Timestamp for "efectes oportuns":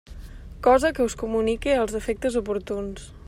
2.01-3.11